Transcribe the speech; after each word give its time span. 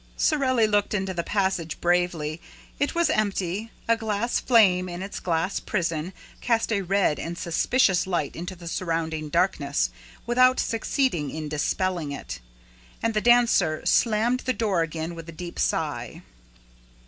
Sorelli 0.17 0.65
looked 0.65 0.95
into 0.95 1.13
the 1.13 1.21
passage 1.21 1.79
bravely. 1.79 2.41
It 2.79 2.95
was 2.95 3.11
empty; 3.11 3.69
a 3.87 3.95
gas 3.95 4.39
flame, 4.39 4.89
in 4.89 5.03
its 5.03 5.19
glass 5.19 5.59
prison, 5.59 6.11
cast 6.41 6.73
a 6.73 6.81
red 6.81 7.19
and 7.19 7.37
suspicious 7.37 8.07
light 8.07 8.35
into 8.35 8.55
the 8.55 8.67
surrounding 8.67 9.29
darkness, 9.29 9.91
without 10.25 10.59
succeeding 10.59 11.29
in 11.29 11.49
dispelling 11.49 12.11
it. 12.11 12.39
And 13.03 13.13
the 13.13 13.21
dancer 13.21 13.85
slammed 13.85 14.39
the 14.39 14.53
door 14.53 14.81
again, 14.81 15.13
with 15.13 15.29
a 15.29 15.31
deep 15.31 15.59
sigh. 15.59 16.23